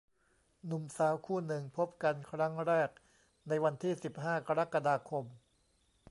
[0.65, 2.89] หนุ่มสาวคู่หนึ่งพบกันครั้งแรก
[3.47, 5.25] ในวันที่ สิบห้า กรกฎาคม